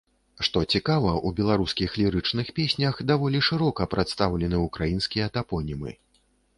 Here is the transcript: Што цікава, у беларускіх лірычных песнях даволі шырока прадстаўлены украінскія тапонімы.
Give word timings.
Што 0.45 0.61
цікава, 0.77 1.11
у 1.29 1.31
беларускіх 1.39 1.99
лірычных 2.01 2.51
песнях 2.61 2.95
даволі 3.13 3.45
шырока 3.51 3.91
прадстаўлены 3.95 4.67
украінскія 4.67 5.33
тапонімы. 5.41 5.99